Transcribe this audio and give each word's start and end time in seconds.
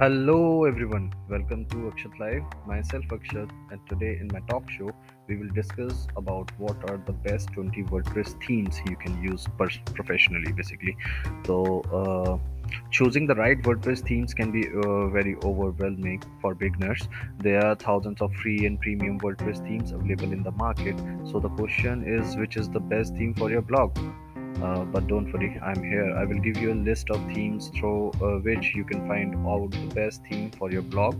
Hello 0.00 0.64
everyone, 0.64 1.12
welcome 1.28 1.64
to 1.70 1.76
Akshat 1.90 2.20
Live. 2.20 2.44
Myself 2.68 3.04
Akshat, 3.06 3.50
and 3.72 3.80
today 3.88 4.16
in 4.20 4.28
my 4.32 4.38
talk 4.48 4.70
show, 4.70 4.92
we 5.26 5.36
will 5.36 5.48
discuss 5.48 6.06
about 6.16 6.52
what 6.56 6.88
are 6.88 6.98
the 7.04 7.12
best 7.12 7.52
20 7.54 7.82
WordPress 7.82 8.40
themes 8.46 8.80
you 8.88 8.94
can 8.94 9.20
use 9.20 9.48
professionally, 9.56 10.52
basically. 10.52 10.96
So, 11.46 11.80
uh, 11.92 12.38
choosing 12.92 13.26
the 13.26 13.34
right 13.34 13.60
WordPress 13.62 14.06
themes 14.06 14.34
can 14.34 14.52
be 14.52 14.68
uh, 14.68 15.08
very 15.08 15.34
overwhelming 15.42 16.22
for 16.40 16.54
beginners. 16.54 17.08
There 17.40 17.66
are 17.66 17.74
thousands 17.74 18.20
of 18.20 18.32
free 18.34 18.66
and 18.66 18.80
premium 18.80 19.18
WordPress 19.18 19.66
themes 19.66 19.90
available 19.90 20.32
in 20.32 20.44
the 20.44 20.52
market. 20.52 20.96
So 21.24 21.40
the 21.40 21.48
question 21.48 22.04
is, 22.06 22.36
which 22.36 22.56
is 22.56 22.70
the 22.70 22.78
best 22.78 23.16
theme 23.16 23.34
for 23.34 23.50
your 23.50 23.62
blog? 23.62 23.98
Uh, 24.62 24.84
but 24.84 25.06
don't 25.06 25.32
worry 25.32 25.58
i'm 25.62 25.82
here 25.82 26.12
i 26.16 26.24
will 26.24 26.40
give 26.40 26.56
you 26.56 26.72
a 26.72 26.78
list 26.88 27.10
of 27.10 27.20
themes 27.32 27.70
through 27.76 28.10
uh, 28.22 28.38
which 28.46 28.74
you 28.74 28.84
can 28.84 29.06
find 29.06 29.36
out 29.46 29.70
the 29.70 29.94
best 29.94 30.20
theme 30.28 30.50
for 30.50 30.70
your 30.72 30.82
blog 30.82 31.14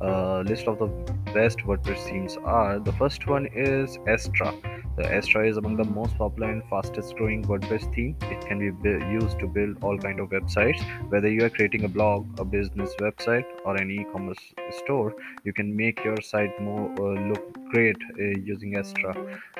uh, 0.00 0.40
list 0.40 0.68
of 0.68 0.78
the 0.78 0.86
best 1.32 1.58
wordpress 1.58 2.08
themes 2.08 2.36
are 2.44 2.78
the 2.78 2.92
first 2.92 3.26
one 3.26 3.48
is 3.52 3.98
Astra 4.06 4.54
the 4.96 5.12
Astra 5.12 5.48
is 5.48 5.56
among 5.56 5.76
the 5.76 5.84
most 5.84 6.16
popular 6.16 6.48
and 6.50 6.62
fastest 6.70 7.16
growing 7.16 7.42
WordPress 7.42 7.92
theme. 7.92 8.16
It 8.30 8.46
can 8.46 8.60
be 8.60 8.90
used 9.12 9.40
to 9.40 9.48
build 9.48 9.82
all 9.82 9.98
kind 9.98 10.20
of 10.20 10.28
websites. 10.28 10.80
Whether 11.10 11.28
you 11.28 11.44
are 11.44 11.50
creating 11.50 11.82
a 11.82 11.88
blog, 11.88 12.38
a 12.38 12.44
business 12.44 12.94
website, 13.00 13.44
or 13.64 13.74
an 13.74 13.90
e-commerce 13.90 14.38
store, 14.84 15.16
you 15.42 15.52
can 15.52 15.76
make 15.76 16.04
your 16.04 16.20
site 16.20 16.60
more 16.62 16.92
uh, 17.00 17.28
look 17.28 17.63
great 17.74 17.96
uh, 18.20 18.24
using 18.52 18.76
Astra. 18.76 19.12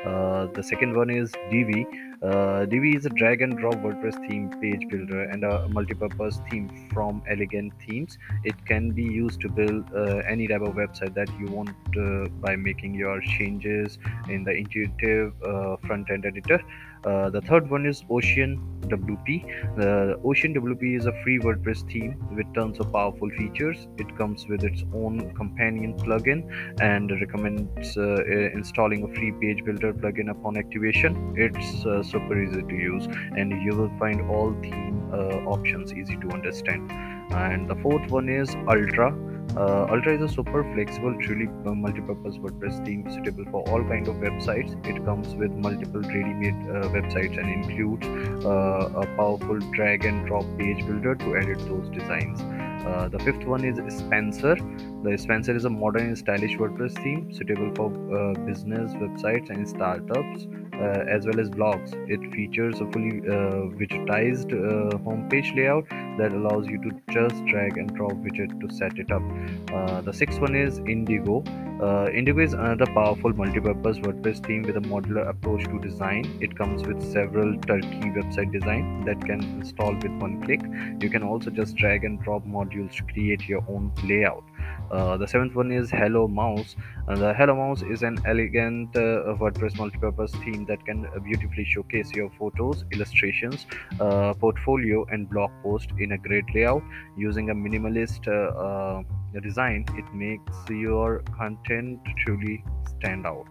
Uh, 0.07 0.47
the 0.55 0.63
second 0.63 0.97
one 0.97 1.11
is 1.11 1.33
Divi. 1.51 1.85
Uh, 2.23 2.65
Divi 2.65 2.97
is 2.97 3.07
a 3.07 3.11
drag 3.21 3.43
and 3.43 3.59
drop 3.59 3.75
WordPress 3.87 4.17
theme 4.27 4.49
page 4.61 4.85
builder 4.89 5.23
and 5.25 5.45
a 5.45 5.69
multi-purpose 5.69 6.41
theme 6.48 6.69
from 6.93 7.23
Elegant 7.29 7.73
Themes. 7.83 8.17
It 8.45 8.55
can 8.67 8.93
be 8.93 9.03
used 9.03 9.41
to 9.41 9.48
build 9.48 9.84
any 10.34 10.47
type 10.47 10.62
of 10.62 10.75
website 10.83 11.15
that 11.15 11.29
you 11.39 11.47
want 11.47 11.75
by 12.41 12.55
making 12.56 12.95
your 12.95 13.21
changes 13.21 13.98
in 14.28 14.45
the 14.45 14.53
intuitive 14.53 15.34
front-end 15.87 16.25
editor. 16.25 16.61
Uh, 17.05 17.28
the 17.28 17.41
third 17.42 17.70
one 17.70 17.84
is 17.84 18.02
Ocean 18.08 18.58
WP. 18.88 19.77
The 19.77 20.19
Ocean 20.24 20.55
WP 20.55 20.97
is 20.97 21.06
a 21.06 21.12
free 21.22 21.38
WordPress 21.38 21.91
theme 21.91 22.16
with 22.34 22.47
tons 22.55 22.78
of 22.80 22.92
powerful 22.92 23.28
features. 23.30 23.88
It 23.98 24.16
comes 24.16 24.47
with 24.47 24.64
its 24.64 24.84
own 24.94 25.34
companion 25.34 25.94
plugin 25.94 26.48
and 26.80 27.10
recommends 27.10 27.97
uh, 27.97 28.25
installing 28.55 29.05
a 29.05 29.14
free 29.14 29.32
page 29.32 29.64
builder 29.64 29.92
plugin 29.92 30.30
upon 30.30 30.56
activation. 30.56 31.34
It's 31.36 31.84
uh, 31.84 32.02
super 32.02 32.42
easy 32.42 32.62
to 32.62 32.75
use, 32.75 33.06
and 33.36 33.52
you 33.62 33.77
will 33.77 33.92
find 33.98 34.20
all 34.30 34.55
theme 34.62 35.10
uh, 35.12 35.50
options 35.50 35.92
easy 35.92 36.16
to 36.16 36.28
understand. 36.30 36.91
And 37.32 37.69
the 37.69 37.77
fourth 37.77 38.10
one 38.10 38.28
is 38.28 38.55
Ultra. 38.69 39.34
Uh, 39.56 39.86
Ultra 39.88 40.16
is 40.16 40.20
a 40.20 40.28
super 40.28 40.64
flexible, 40.74 41.14
truly 41.20 41.48
uh, 41.64 41.74
multi-purpose 41.74 42.36
WordPress 42.38 42.84
theme 42.84 43.08
suitable 43.08 43.44
for 43.52 43.62
all 43.69 43.84
kind 43.84 44.08
of 44.08 44.16
websites. 44.16 44.74
It 44.84 45.05
comes 45.05 45.33
with 45.36 45.52
multiple 45.52 46.00
ready-made 46.00 46.55
uh, 46.70 46.88
websites 46.88 47.38
and 47.38 47.64
includes 47.64 48.05
uh, 48.44 48.91
a 48.97 49.06
powerful 49.16 49.60
drag 49.72 50.05
and 50.05 50.27
drop 50.27 50.44
page 50.58 50.84
builder 50.84 51.14
to 51.14 51.36
edit 51.36 51.58
those 51.69 51.88
designs. 51.91 52.41
Uh, 52.84 53.08
the 53.08 53.19
fifth 53.20 53.44
one 53.44 53.64
is 53.64 53.77
Spencer. 53.97 54.56
The 55.05 55.16
Spencer 55.16 55.55
is 55.55 55.64
a 55.64 55.70
modern 55.70 56.08
and 56.08 56.19
stylish 56.19 56.56
WordPress 56.56 56.94
theme 57.02 57.32
suitable 57.32 57.72
for 57.77 57.92
uh, 58.12 58.34
business 58.44 58.92
websites 58.94 59.50
and 59.50 59.69
startups 59.69 60.47
uh, 60.80 61.05
as 61.08 61.27
well 61.27 61.41
as 61.41 61.50
blogs. 61.50 61.92
It 62.08 62.33
features 62.34 62.80
a 62.80 62.91
fully 62.91 63.20
uh, 63.20 63.70
widgetized 63.80 64.53
uh, 64.53 64.98
homepage 64.98 65.55
layout 65.56 65.89
that 66.19 66.33
allows 66.33 66.66
you 66.66 66.81
to 66.83 66.91
just 67.11 67.44
drag 67.47 67.77
and 67.77 67.94
drop 67.94 68.12
widget 68.12 68.61
to 68.61 68.75
set 68.75 68.98
it 68.98 69.11
up. 69.11 69.22
Uh, 69.72 70.00
the 70.00 70.12
sixth 70.12 70.41
one 70.41 70.54
is 70.54 70.78
Indigo. 70.87 71.43
Uh, 71.82 72.09
Indigo 72.12 72.41
is 72.41 72.53
another 72.53 72.87
powerful 72.87 73.32
multi-purpose 73.32 73.99
WordPress 73.99 74.47
theme 74.47 74.62
with 74.62 74.76
a 74.76 74.81
modular 74.81 75.28
approach 75.28 75.65
to 75.65 75.78
design. 75.81 76.38
It 76.41 76.56
comes 76.56 76.87
with 76.87 77.03
several 77.03 77.59
turkey 77.62 78.10
website 78.19 78.53
design 78.53 79.04
that 79.06 79.20
can 79.20 79.43
install 79.60 79.94
with 79.94 80.12
one 80.20 80.41
click. 80.43 80.60
You 81.00 81.10
can 81.10 81.22
also 81.22 81.50
just 81.50 81.75
drag 81.75 82.04
and 82.04 82.22
drop 82.22 82.47
modules 82.47 82.94
to 82.97 83.03
create 83.12 83.49
your 83.49 83.65
own 83.69 83.93
layout. 84.04 84.44
Uh, 84.91 85.16
the 85.16 85.26
seventh 85.26 85.54
one 85.54 85.72
is 85.72 85.91
Hello 85.91 86.28
Mouse. 86.28 86.76
Uh, 87.08 87.16
the 87.16 87.34
Hello 87.34 87.54
Mouse 87.56 87.82
is 87.82 88.02
an 88.02 88.19
elegant 88.26 88.94
uh, 88.97 89.34
WordPress 89.41 89.76
multi-purpose 89.76 90.32
theme 90.44 90.64
that 90.66 90.84
can 90.84 91.06
beautifully 91.25 91.64
showcase 91.64 92.12
your 92.12 92.30
photos, 92.38 92.84
illustrations, 92.92 93.66
uh, 94.00 94.34
portfolio, 94.34 95.04
and 95.10 95.28
blog 95.28 95.50
post 95.62 95.91
in 95.98 96.12
a 96.12 96.19
great 96.19 96.44
layout 96.54 96.82
using 97.16 97.50
a 97.50 97.54
minimalist 97.54 98.28
uh, 98.28 99.02
design. 99.41 99.84
It 99.97 100.05
makes 100.15 100.56
your 100.69 101.22
content 101.37 102.00
truly 102.25 102.65
stand 102.99 103.27
out. 103.27 103.47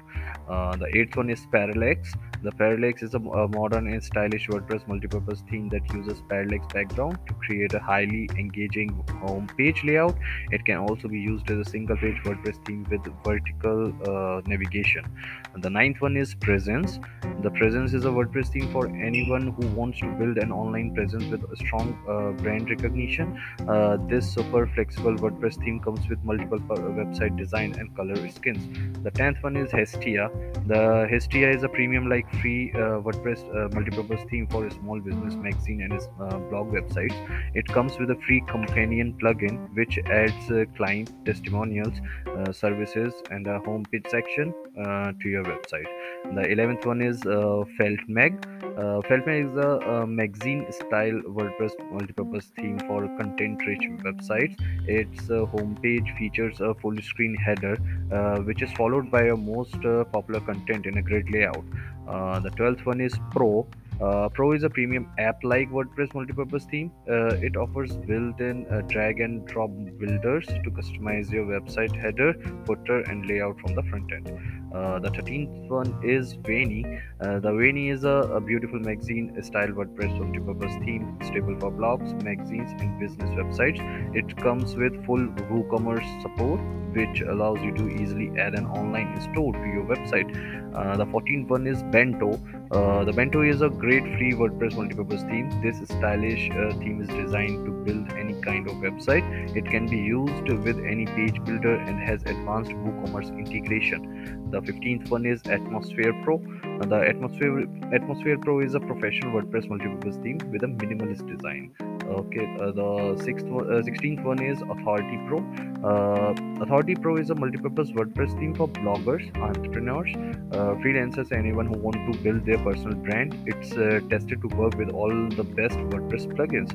Uh, 0.47 0.75
the 0.75 0.87
eighth 0.97 1.15
one 1.15 1.29
is 1.29 1.45
Parallax. 1.51 2.13
The 2.43 2.51
Parallax 2.51 3.01
is 3.03 3.13
a, 3.13 3.19
a, 3.19 3.47
modern 3.47 3.87
and 3.87 4.03
stylish 4.03 4.47
WordPress 4.49 4.85
multipurpose 4.85 5.47
theme 5.49 5.69
that 5.69 5.81
uses 5.93 6.21
Parallax 6.27 6.65
background 6.73 7.17
to 7.27 7.33
create 7.35 7.73
a 7.73 7.79
highly 7.79 8.29
engaging 8.37 8.89
home 9.21 9.47
page 9.57 9.81
layout. 9.85 10.17
It 10.51 10.65
can 10.65 10.77
also 10.77 11.07
be 11.07 11.19
used 11.19 11.49
as 11.49 11.65
a 11.65 11.69
single 11.69 11.95
page 11.95 12.17
WordPress 12.25 12.65
theme 12.65 12.85
with 12.89 13.01
vertical 13.23 13.93
uh, 14.05 14.41
navigation. 14.45 15.05
And 15.53 15.63
the 15.63 15.69
ninth 15.69 16.01
one 16.01 16.17
is 16.17 16.35
Presence. 16.35 16.99
The 17.41 17.51
Presence 17.51 17.93
is 17.93 18.03
a 18.03 18.09
WordPress 18.09 18.51
theme 18.51 18.69
for 18.73 18.87
anyone 18.87 19.53
who 19.53 19.67
wants 19.67 19.99
to 19.99 20.07
build 20.07 20.37
an 20.37 20.51
online 20.51 20.93
presence 20.93 21.23
with 21.25 21.43
a 21.49 21.55
strong 21.55 21.97
uh, 22.09 22.31
brand 22.43 22.69
recognition. 22.69 23.39
Uh, 23.69 23.97
this 24.09 24.33
super 24.33 24.67
flexible 24.67 25.15
WordPress 25.15 25.63
theme 25.63 25.72
comes 25.79 26.07
with 26.09 26.23
multiple 26.23 26.59
website 26.59 27.37
design 27.37 27.75
and 27.79 27.95
color 27.95 28.15
skins. 28.29 28.63
The 29.03 29.11
tenth 29.11 29.37
one 29.41 29.57
is 29.57 29.71
Hestia. 29.71 30.29
The 30.67 31.07
Hestia 31.09 31.49
is 31.49 31.63
a 31.63 31.69
premium 31.69 32.09
like 32.09 32.29
free 32.41 32.71
uh, 32.73 33.01
WordPress 33.05 33.41
uh, 33.49 33.69
multipurpose 33.69 34.29
theme 34.29 34.47
for 34.47 34.65
a 34.65 34.71
small 34.71 34.99
business 34.99 35.35
magazine 35.35 35.81
and 35.81 35.93
uh, 35.93 36.37
blog 36.49 36.71
websites. 36.71 37.15
It 37.53 37.67
comes 37.67 37.97
with 37.99 38.11
a 38.11 38.15
free 38.27 38.41
companion 38.47 39.17
plugin 39.21 39.73
which 39.75 39.99
adds 40.05 40.51
uh, 40.51 40.65
client 40.75 41.11
testimonials, 41.25 41.93
uh, 42.27 42.51
services, 42.51 43.13
and 43.31 43.47
a 43.47 43.59
homepage 43.59 44.09
section 44.09 44.53
uh, 44.79 45.11
to 45.21 45.29
your 45.29 45.43
website. 45.43 45.87
The 46.35 46.41
11th 46.41 46.85
one 46.85 47.01
is 47.01 47.19
FeltMag. 47.21 48.63
Uh, 48.77 49.01
FeltMag 49.07 49.51
is 49.51 49.57
a, 49.57 49.87
a 49.91 50.07
magazine 50.07 50.65
style 50.71 51.19
WordPress 51.27 51.73
multipurpose 51.91 52.51
theme 52.55 52.79
for 52.87 53.01
content 53.19 53.61
rich 53.67 53.83
websites. 54.03 54.55
Its 54.87 55.29
uh, 55.29 55.45
homepage 55.63 56.17
features 56.17 56.59
a 56.61 56.73
full 56.75 56.95
screen 57.01 57.35
header, 57.35 57.77
uh, 58.11 58.37
which 58.39 58.61
is 58.61 58.71
followed 58.73 59.09
by 59.09 59.23
a 59.23 59.35
most 59.35 59.75
uh, 59.85 60.03
popular 60.05 60.39
content 60.41 60.85
in 60.85 60.97
a 60.97 61.01
great 61.01 61.31
layout. 61.31 61.63
Uh, 62.07 62.39
the 62.39 62.49
12th 62.51 62.85
one 62.85 63.01
is 63.01 63.13
Pro. 63.31 63.65
Uh, 64.01 64.27
Pro 64.29 64.51
is 64.53 64.63
a 64.63 64.69
premium 64.69 65.07
app 65.17 65.43
like 65.43 65.69
WordPress 65.69 66.09
multipurpose 66.13 66.69
theme. 66.69 66.91
Uh, 67.09 67.35
it 67.35 67.55
offers 67.55 67.95
built 67.95 68.39
in 68.39 68.65
uh, 68.67 68.81
drag 68.87 69.19
and 69.21 69.45
drop 69.45 69.69
builders 69.99 70.45
to 70.47 70.71
customize 70.71 71.31
your 71.31 71.45
website 71.45 71.95
header, 71.95 72.33
footer, 72.65 73.01
and 73.01 73.25
layout 73.27 73.59
from 73.59 73.75
the 73.75 73.83
front 73.83 74.11
end. 74.11 74.31
Uh, 74.73 74.97
the 74.97 75.09
13th 75.09 75.69
one 75.69 75.99
is 76.03 76.35
Vainy. 76.37 76.99
Uh, 77.21 77.39
the 77.39 77.49
Vainy 77.49 77.91
is 77.91 78.05
a, 78.05 78.17
a, 78.37 78.41
beautiful 78.41 78.79
magazine 78.79 79.37
style 79.43 79.67
WordPress 79.67 80.11
multipurpose 80.17 80.83
theme, 80.83 81.15
stable 81.23 81.55
for 81.59 81.71
blogs, 81.71 82.09
magazines, 82.23 82.71
and 82.79 82.99
business 82.99 83.29
websites. 83.31 83.79
It 84.15 84.35
comes 84.37 84.75
with 84.75 84.93
full 85.05 85.27
WooCommerce 85.51 86.21
support, 86.23 86.59
which 86.95 87.21
allows 87.21 87.61
you 87.61 87.71
to 87.75 87.87
easily 88.01 88.31
add 88.39 88.55
an 88.55 88.65
online 88.65 89.21
store 89.21 89.53
to 89.53 89.59
your 89.59 89.85
website. 89.85 90.33
Uh, 90.73 90.97
the 90.97 91.05
14th 91.05 91.47
one 91.49 91.67
is 91.67 91.83
Bento. 91.83 92.39
Uh, 92.71 93.03
the 93.03 93.13
Bento 93.13 93.41
is 93.41 93.61
a 93.61 93.69
great 93.69 94.03
free 94.17 94.33
WordPress 94.33 94.73
multipurpose 94.73 95.27
theme. 95.29 95.49
This 95.61 95.77
stylish 95.87 96.49
uh, 96.51 96.73
theme 96.79 97.01
is 97.01 97.07
designed 97.09 97.65
to 97.65 97.71
build 97.71 98.11
any 98.13 98.33
kind 98.41 98.67
of 98.67 98.73
website. 98.77 99.23
It 99.55 99.65
can 99.65 99.87
be 99.87 99.97
used 99.97 100.49
with 100.49 100.79
any 100.79 101.05
page 101.05 101.43
builder 101.45 101.75
and 101.75 101.99
has 101.99 102.21
advanced 102.23 102.71
WooCommerce 102.71 103.29
integration. 103.37 104.49
The 104.51 104.61
15th 104.61 105.09
one 105.09 105.25
is 105.25 105.41
Atmosphere 105.45 106.13
Pro. 106.23 106.37
The 106.81 107.05
Atmosphere 107.07 107.67
Atmosphere 107.93 108.37
Pro 108.39 108.59
is 108.59 108.75
a 108.75 108.79
professional 108.79 109.39
WordPress 109.39 109.67
multipurpose 109.67 110.21
theme 110.23 110.39
with 110.51 110.63
a 110.63 110.67
minimalist 110.67 111.25
design. 111.27 111.73
Okay, 112.05 112.45
uh, 112.59 112.71
the 112.71 113.21
sixth 113.23 113.45
uh, 113.45 113.81
16th 113.89 114.23
one 114.23 114.41
is 114.43 114.61
Authority 114.61 115.19
Pro. 115.27 115.39
Uh, 115.83 116.33
Authority 116.61 116.95
Pro 116.95 117.17
is 117.17 117.29
a 117.29 117.35
multipurpose 117.35 117.93
WordPress 117.93 118.37
theme 118.37 118.53
for 118.53 118.67
bloggers, 118.67 119.25
entrepreneurs, 119.37 120.13
uh, 120.53 120.75
freelancers, 120.75 121.31
anyone 121.31 121.65
who 121.65 121.77
want 121.79 121.97
to 122.11 122.19
build 122.19 122.45
their 122.45 122.57
personal 122.59 122.95
brand. 122.95 123.35
It's 123.45 123.73
uh, 123.73 123.99
tested 124.09 124.41
to 124.41 124.47
work 124.55 124.75
with 124.75 124.89
all 124.89 125.09
the 125.09 125.43
best 125.43 125.75
WordPress 125.75 126.27
plugins. 126.35 126.69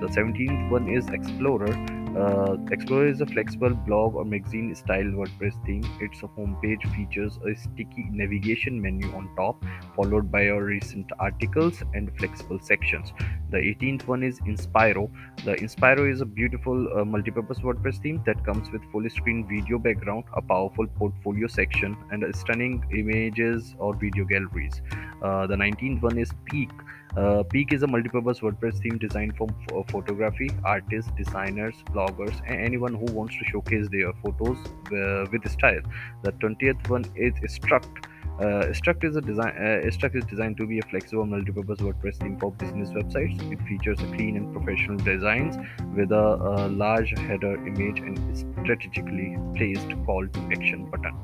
The 0.00 0.08
17th 0.08 0.70
one 0.70 0.88
is 0.88 1.08
Explorer. 1.08 2.01
Uh, 2.16 2.58
Explorer 2.70 3.06
is 3.08 3.20
a 3.22 3.26
flexible 3.26 3.70
blog 3.70 4.14
or 4.14 4.24
magazine 4.24 4.74
style 4.74 5.04
WordPress 5.04 5.54
theme. 5.64 5.84
Its 6.00 6.20
homepage 6.20 6.82
features 6.94 7.38
a 7.46 7.54
sticky 7.54 8.08
navigation 8.10 8.80
menu 8.80 9.06
on 9.14 9.30
top, 9.34 9.64
followed 9.96 10.30
by 10.30 10.42
your 10.42 10.62
recent 10.64 11.06
articles 11.18 11.82
and 11.94 12.10
flexible 12.18 12.58
sections. 12.60 13.12
The 13.50 13.56
18th 13.56 14.06
one 14.06 14.22
is 14.22 14.40
Inspiro. 14.40 15.10
The 15.44 15.54
Inspiro 15.54 16.10
is 16.12 16.20
a 16.20 16.26
beautiful 16.26 16.86
uh, 16.98 17.04
multi-purpose 17.04 17.60
WordPress 17.60 18.02
theme 18.02 18.22
that 18.26 18.44
comes 18.44 18.70
with 18.70 18.82
full 18.92 19.08
screen 19.08 19.46
video 19.48 19.78
background, 19.78 20.24
a 20.36 20.42
powerful 20.42 20.86
portfolio 20.86 21.46
section, 21.46 21.96
and 22.10 22.24
stunning 22.36 22.84
images 22.92 23.74
or 23.78 23.94
video 23.94 24.24
galleries. 24.24 24.82
Uh, 25.22 25.46
the 25.46 25.56
19th 25.56 26.02
one 26.02 26.18
is 26.18 26.30
Peak. 26.44 26.70
Uh, 27.16 27.42
Peak 27.42 27.74
is 27.74 27.82
a 27.82 27.86
multi-purpose 27.86 28.40
WordPress 28.40 28.80
theme 28.82 28.96
designed 28.96 29.36
for 29.36 29.48
photography, 29.88 30.50
artists, 30.64 31.10
designers, 31.16 31.74
bloggers, 31.90 32.01
and 32.08 32.60
anyone 32.60 32.94
who 32.94 33.06
wants 33.12 33.36
to 33.38 33.44
showcase 33.50 33.88
their 33.90 34.12
photos 34.22 34.58
uh, 34.92 35.26
with 35.30 35.48
style. 35.50 35.80
The 36.22 36.32
20th 36.32 36.88
one 36.88 37.04
is 37.16 37.34
Struct. 37.58 38.06
Uh, 38.38 38.72
Struct 38.72 39.04
is 39.04 39.16
a 39.16 39.20
design. 39.20 39.54
Uh, 39.56 39.90
Struct 39.90 40.16
is 40.16 40.24
designed 40.24 40.56
to 40.56 40.66
be 40.66 40.78
a 40.78 40.82
flexible 40.82 41.26
multi-purpose 41.26 41.80
WordPress 41.80 42.16
theme 42.16 42.38
for 42.38 42.50
business 42.52 42.90
websites. 42.90 43.52
It 43.52 43.60
features 43.68 44.00
a 44.00 44.06
clean 44.06 44.36
and 44.36 44.52
professional 44.52 44.96
designs 44.96 45.56
with 45.94 46.12
a, 46.12 46.16
a 46.16 46.68
large 46.68 47.10
header 47.18 47.54
image 47.66 48.00
and 48.00 48.18
strategically 48.64 49.38
placed 49.54 49.88
call 50.06 50.26
to 50.26 50.40
action 50.50 50.90
button. 50.90 51.14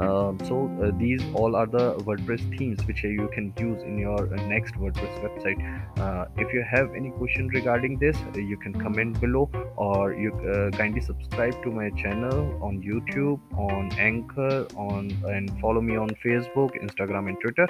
Um, 0.00 0.38
so 0.44 0.70
uh, 0.82 0.90
these 0.96 1.22
all 1.34 1.56
are 1.56 1.66
the 1.66 1.94
wordpress 2.08 2.42
themes 2.56 2.78
which 2.86 3.02
you 3.02 3.28
can 3.32 3.52
use 3.58 3.82
in 3.82 3.98
your 3.98 4.20
uh, 4.32 4.46
next 4.46 4.74
wordpress 4.74 5.14
website. 5.24 5.58
Uh, 5.98 6.26
if 6.36 6.52
you 6.52 6.64
have 6.70 6.94
any 6.94 7.10
question 7.10 7.48
regarding 7.48 7.98
this 7.98 8.16
uh, 8.16 8.38
you 8.38 8.56
can 8.56 8.72
comment 8.80 9.20
below 9.20 9.50
or 9.76 10.12
you 10.12 10.32
uh, 10.32 10.70
kindly 10.76 11.00
subscribe 11.00 11.60
to 11.62 11.70
my 11.70 11.90
channel 11.90 12.58
on 12.62 12.80
youtube 12.82 13.40
on 13.56 13.90
anchor 13.98 14.66
on 14.76 15.10
and 15.28 15.50
follow 15.60 15.80
me 15.80 15.96
on 15.96 16.08
facebook 16.24 16.70
instagram 16.82 17.28
and 17.28 17.38
twitter. 17.40 17.68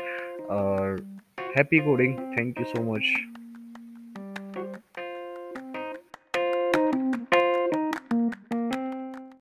Happy 1.55 1.81
coding. 1.81 2.35
Thank 2.37 2.59
you 2.59 2.67
so 2.75 2.83
much 2.83 3.38